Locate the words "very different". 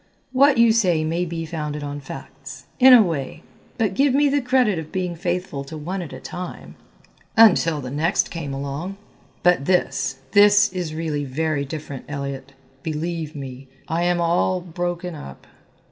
11.23-12.05